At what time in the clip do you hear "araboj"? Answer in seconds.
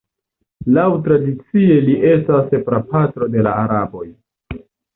3.69-4.05